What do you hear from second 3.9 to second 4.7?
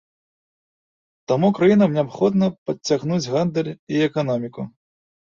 і эканоміку.